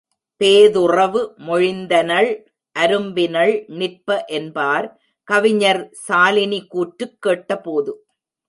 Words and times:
பேதுறவு 0.41 1.21
மொழிந்தனள், 1.47 2.29
அரும்பினள் 2.75 3.53
நிற்ப 3.67 4.23
என்பார் 4.27 4.87
கவிஞர் 5.27 5.89
சாலினி 6.07 6.67
கூற்றுக் 6.67 7.17
கேட்டபோது. 7.19 7.93